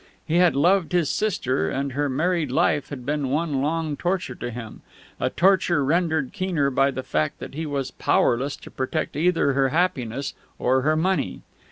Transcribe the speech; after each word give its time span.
He 0.25 0.37
had 0.37 0.55
loved 0.55 0.93
his 0.93 1.11
sister, 1.11 1.69
and 1.69 1.91
her 1.91 2.09
married 2.09 2.51
life 2.51 2.89
had 2.89 3.05
been 3.05 3.29
one 3.29 3.61
long 3.61 3.95
torture 3.95 4.33
to 4.33 4.49
him, 4.49 4.81
a 5.19 5.29
torture 5.29 5.85
rendered 5.85 6.33
keener 6.33 6.71
by 6.71 6.89
the 6.89 7.03
fact 7.03 7.37
that 7.37 7.53
he 7.53 7.67
was 7.67 7.91
powerless 7.91 8.55
to 8.55 8.71
protect 8.71 9.15
either 9.15 9.53
her 9.53 9.69
happiness 9.69 10.33
or 10.57 10.81
her 10.81 10.95
money. 10.95 11.43